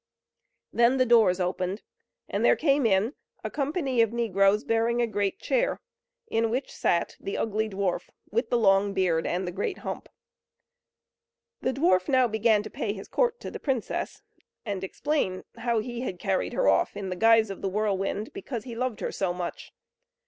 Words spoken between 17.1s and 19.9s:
guise of the whirlwind, because he loved her so much.